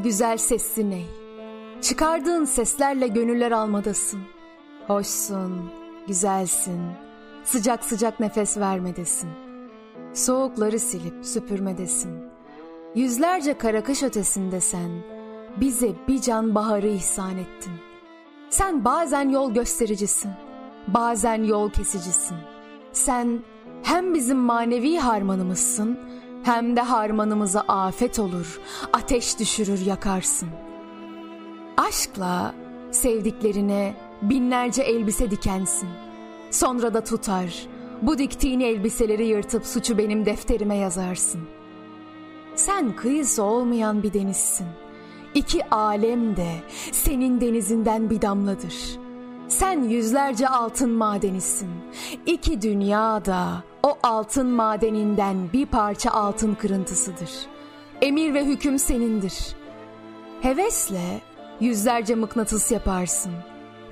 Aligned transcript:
Ey 0.00 0.04
güzel 0.04 0.36
sesli 0.36 0.90
ney. 0.90 1.06
Çıkardığın 1.82 2.44
seslerle 2.44 3.08
gönüller 3.08 3.52
almadasın. 3.52 4.20
Hoşsun, 4.86 5.70
güzelsin, 6.08 6.80
sıcak 7.44 7.84
sıcak 7.84 8.20
nefes 8.20 8.58
vermedesin. 8.58 9.30
Soğukları 10.14 10.78
silip 10.78 11.26
süpürmedesin. 11.26 12.10
Yüzlerce 12.94 13.58
kara 13.58 13.82
kış 13.82 14.02
ötesinde 14.02 14.60
sen, 14.60 14.90
bize 15.60 15.92
bir 16.08 16.20
can 16.20 16.54
baharı 16.54 16.88
ihsan 16.88 17.38
ettin. 17.38 17.72
Sen 18.50 18.84
bazen 18.84 19.28
yol 19.28 19.54
göstericisin, 19.54 20.30
bazen 20.88 21.42
yol 21.42 21.70
kesicisin. 21.70 22.36
Sen 22.92 23.40
hem 23.82 24.14
bizim 24.14 24.38
manevi 24.38 24.96
harmanımızsın, 24.96 25.98
hem 26.42 26.76
de 26.76 26.80
harmanımıza 26.80 27.60
afet 27.60 28.18
olur, 28.18 28.60
ateş 28.92 29.38
düşürür 29.38 29.86
yakarsın. 29.86 30.48
Aşkla 31.76 32.54
sevdiklerine 32.90 33.94
binlerce 34.22 34.82
elbise 34.82 35.30
dikensin. 35.30 35.88
Sonra 36.50 36.94
da 36.94 37.04
tutar, 37.04 37.66
bu 38.02 38.18
diktiğin 38.18 38.60
elbiseleri 38.60 39.26
yırtıp 39.26 39.66
suçu 39.66 39.98
benim 39.98 40.26
defterime 40.26 40.76
yazarsın. 40.76 41.40
Sen 42.54 42.96
kıyısı 42.96 43.42
olmayan 43.42 44.02
bir 44.02 44.12
denizsin. 44.12 44.66
İki 45.34 45.70
alem 45.70 46.36
de 46.36 46.50
senin 46.92 47.40
denizinden 47.40 48.10
bir 48.10 48.22
damladır. 48.22 48.74
Sen 49.48 49.82
yüzlerce 49.82 50.48
altın 50.48 50.90
madenisin. 50.90 51.70
İki 52.26 52.62
dünya 52.62 53.24
da 53.24 53.62
o 53.82 53.98
altın 54.02 54.46
madeninden 54.46 55.52
bir 55.52 55.66
parça 55.66 56.10
altın 56.10 56.54
kırıntısıdır. 56.54 57.30
Emir 58.02 58.34
ve 58.34 58.44
hüküm 58.44 58.78
senindir. 58.78 59.56
Hevesle 60.42 61.20
yüzlerce 61.60 62.14
mıknatıs 62.14 62.72
yaparsın. 62.72 63.32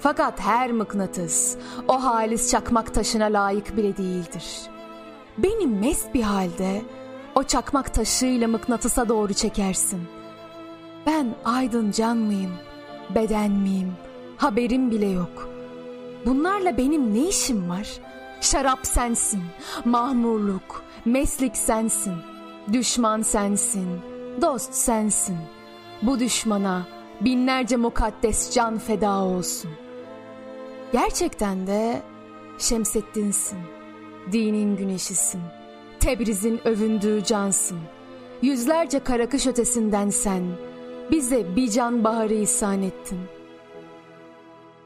Fakat 0.00 0.40
her 0.40 0.72
mıknatıs 0.72 1.56
o 1.88 2.04
halis 2.04 2.50
çakmak 2.50 2.94
taşına 2.94 3.24
layık 3.24 3.76
bile 3.76 3.96
değildir. 3.96 4.60
Beni 5.38 5.66
mest 5.66 6.14
bir 6.14 6.22
halde 6.22 6.82
o 7.34 7.42
çakmak 7.42 7.94
taşıyla 7.94 8.48
mıknatısa 8.48 9.08
doğru 9.08 9.34
çekersin. 9.34 10.00
Ben 11.06 11.34
aydın 11.44 11.90
can 11.90 12.16
mıyım, 12.16 12.52
beden 13.14 13.50
miyim, 13.50 13.92
haberim 14.36 14.90
bile 14.90 15.06
yok. 15.06 15.48
Bunlarla 16.26 16.76
benim 16.76 17.14
ne 17.14 17.28
işim 17.28 17.68
var? 17.68 17.88
Şarap 18.40 18.86
sensin, 18.86 19.42
mahmurluk, 19.84 20.84
meslik 21.04 21.56
sensin, 21.56 22.14
düşman 22.72 23.22
sensin, 23.22 24.00
dost 24.42 24.74
sensin. 24.74 25.36
Bu 26.02 26.18
düşmana 26.18 26.86
binlerce 27.20 27.76
mukaddes 27.76 28.54
can 28.54 28.78
feda 28.78 29.18
olsun. 29.18 29.70
Gerçekten 30.92 31.66
de 31.66 32.02
Şemseddin'sin, 32.58 33.58
dinin 34.32 34.76
güneşisin, 34.76 35.40
Tebriz'in 36.00 36.60
övündüğü 36.64 37.24
cansın. 37.24 37.78
Yüzlerce 38.42 38.98
karakış 38.98 39.46
ötesinden 39.46 40.10
sen, 40.10 40.42
bize 41.10 41.56
bir 41.56 41.70
can 41.70 42.04
baharı 42.04 42.34
ihsan 42.34 42.82
ettin. 42.82 43.18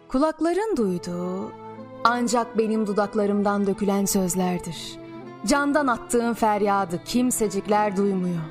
Kulakların 0.09 0.77
duyduğu 0.77 1.53
ancak 2.05 2.59
benim 2.59 2.87
dudaklarımdan 2.87 3.67
dökülen 3.67 4.05
sözlerdir. 4.05 4.99
Candan 5.47 5.87
attığım 5.87 6.35
feryadı 6.35 7.05
kimsecikler 7.05 7.97
duymuyor. 7.97 8.43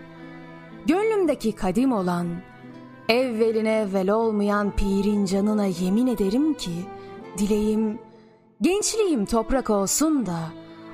Gönlümdeki 0.86 1.52
kadim 1.52 1.92
olan, 1.92 2.28
evveline 3.10 3.80
evvel 3.80 4.10
olmayan 4.10 4.72
pirin 4.72 5.25
canına 5.25 5.66
yemin 5.66 6.08
ederim 6.08 6.53
ki, 6.53 6.86
dileğim, 7.38 8.00
gençliğim 8.62 9.25
toprak 9.25 9.70
olsun 9.70 10.25
da, 10.25 10.40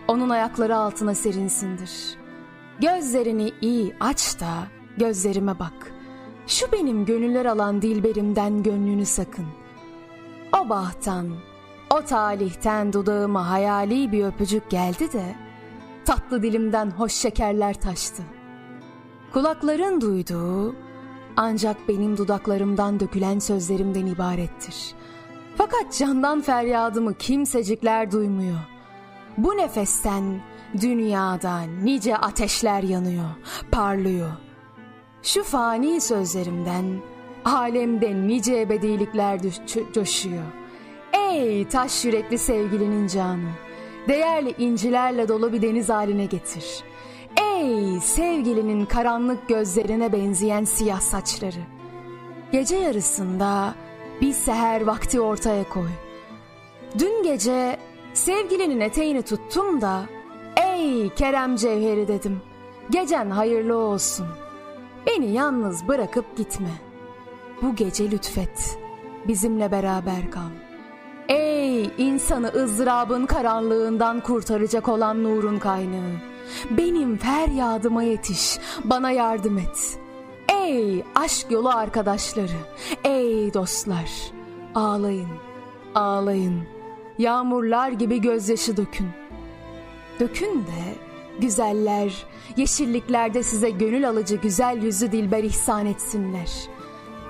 onun 0.08 0.30
ayakları 0.30 0.78
altına 0.78 1.16
serinsindir. 1.16 2.18
Gözlerini 2.80 3.52
iyi 3.62 3.96
aç 4.00 4.40
da, 4.40 4.54
gözlerime 4.98 5.60
bak. 5.60 5.92
Şu 6.48 6.72
benim 6.72 7.06
gönüller 7.06 7.46
alan 7.46 7.82
dilberimden 7.82 8.64
gönlünü 8.64 9.06
sakın. 9.06 9.46
O 10.62 10.70
bahttan, 10.70 11.28
o 11.90 12.02
talihten 12.02 12.94
dudağıma 12.94 13.50
hayali 13.50 14.12
bir 14.12 14.26
öpücük 14.26 14.70
geldi 14.70 15.14
de, 15.14 15.36
tatlı 16.06 16.44
dilimden 16.44 16.92
hoş 16.92 17.14
şekerler 17.14 17.74
taştı. 17.74 18.24
Kulakların 19.34 20.02
duyduğu, 20.02 20.76
ancak 21.38 21.88
benim 21.88 22.18
dudaklarımdan 22.18 23.00
dökülen 23.00 23.40
sözlerimden 23.40 24.06
ibarettir. 24.06 24.94
Fakat 25.56 25.98
candan 25.98 26.42
feryadımı 26.42 27.14
kimsecikler 27.14 28.12
duymuyor. 28.12 28.60
Bu 29.38 29.58
nefesten 29.58 30.42
dünyada 30.82 31.62
nice 31.62 32.18
ateşler 32.18 32.84
yanıyor, 32.84 33.30
parlıyor. 33.72 34.32
Şu 35.24 35.44
fani 35.44 36.02
sözlerimden 36.02 37.02
alemde 37.46 38.16
nice 38.28 38.60
ebedilikler 38.60 39.40
coşuyor. 39.94 40.44
Ey 41.38 41.68
taş 41.68 42.06
yürekli 42.06 42.38
sevgilinin 42.38 43.08
canı, 43.08 43.50
değerli 44.08 44.56
incilerle 44.58 45.28
dolu 45.28 45.54
bir 45.54 45.62
deniz 45.62 45.90
haline 45.90 46.26
getir. 46.26 46.84
Ey 47.42 48.00
sevgilinin 48.00 48.86
karanlık 48.86 49.48
gözlerine 49.48 50.14
benzeyen 50.14 50.64
siyah 50.64 51.00
saçları. 51.00 51.60
Gece 52.52 52.76
yarısında 52.76 53.76
bir 54.22 54.34
seher 54.34 54.82
vakti 54.82 55.22
ortaya 55.22 55.70
koy. 55.70 55.90
Dün 57.00 57.24
gece 57.24 57.78
sevgilinin 58.14 58.80
eteğini 58.80 59.22
tuttum 59.22 59.82
da 59.82 60.04
ey 60.68 61.10
Kerem 61.10 61.56
Cevheri 61.56 62.08
dedim. 62.08 62.42
Gecen 62.90 63.30
hayırlı 63.30 63.78
olsun. 63.78 64.28
Beni 65.08 65.32
yalnız 65.32 65.88
bırakıp 65.88 66.38
gitme. 66.38 66.72
Bu 67.62 67.76
gece 67.76 68.12
lütfet. 68.12 68.80
Bizimle 69.28 69.72
beraber 69.72 70.32
kal. 70.32 70.67
Ey 71.30 71.90
insanı 71.98 72.48
ızdırabın 72.48 73.26
karanlığından 73.26 74.20
kurtaracak 74.20 74.88
olan 74.88 75.24
nurun 75.24 75.60
kaynağı. 75.60 76.12
Benim 76.70 77.18
feryadıma 77.18 78.04
yetiş, 78.04 78.60
bana 78.84 79.12
yardım 79.12 79.58
et. 79.58 80.00
Ey 80.54 81.04
aşk 81.16 81.52
yolu 81.52 81.70
arkadaşları, 81.70 82.58
ey 83.04 83.54
dostlar, 83.54 84.12
ağlayın, 84.76 85.30
ağlayın. 85.96 86.64
Yağmurlar 87.18 87.92
gibi 87.92 88.22
gözyaşı 88.22 88.78
dökün. 88.78 89.08
Dökün 90.20 90.56
de 90.58 90.96
güzeller, 91.40 92.26
yeşilliklerde 92.58 93.44
size 93.44 93.70
gönül 93.70 94.10
alıcı 94.10 94.36
güzel 94.36 94.84
yüzü 94.84 95.12
dilber 95.12 95.44
ihsan 95.44 95.86
etsinler. 95.86 96.52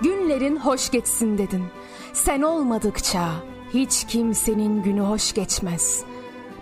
Günlerin 0.02 0.57
hoş 0.57 0.90
geçsin 0.90 1.38
dedim. 1.38 1.66
Sen 2.13 2.41
olmadıkça 2.41 3.30
hiç 3.77 4.05
kimsenin 4.07 4.83
günü 4.83 5.01
hoş 5.01 5.33
geçmez. 5.33 6.03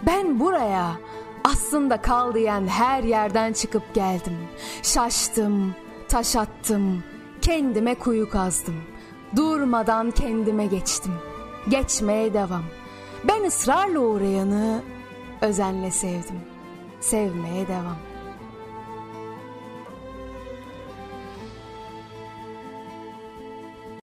Ben 0.07 0.39
buraya 0.39 0.95
aslında 1.43 2.01
kal 2.01 2.33
diyen 2.33 2.67
her 2.67 3.03
yerden 3.03 3.53
çıkıp 3.53 3.93
geldim. 3.93 4.37
Şaştım, 4.83 5.75
taş 6.07 6.35
attım, 6.35 7.03
kendime 7.41 7.95
kuyu 7.95 8.29
kazdım. 8.29 8.75
Durmadan 9.35 10.11
kendime 10.11 10.65
geçtim. 10.65 11.13
Geçmeye 11.69 12.33
devam. 12.33 12.63
Ben 13.23 13.43
ısrarla 13.43 13.99
uğrayanı 13.99 14.81
özenle 15.41 15.91
sevdim. 15.91 16.39
Sevmeye 16.99 17.67
devam. 17.67 18.14